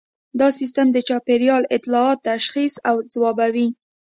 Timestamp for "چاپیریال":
1.09-1.63